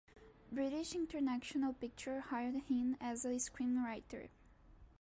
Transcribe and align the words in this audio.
British 0.51 0.95
International 0.95 1.73
Pictures 1.73 2.23
hired 2.29 2.55
him 2.63 2.97
as 2.99 3.23
a 3.23 3.35
screenwriter. 3.37 4.29